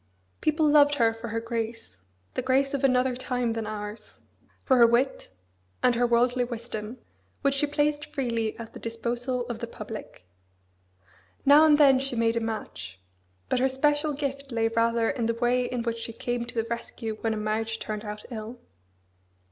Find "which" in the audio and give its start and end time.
7.43-7.53, 15.83-15.99